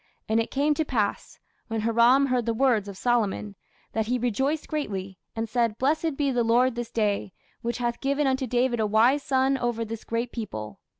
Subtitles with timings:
[0.27, 3.53] And it came to pass, when Hiram heard the words of Solomon,
[3.93, 8.25] that he rejoiced greatly, and said, Blessed be the Lord this day, which hath given
[8.25, 10.79] unto David a wise son over this great people.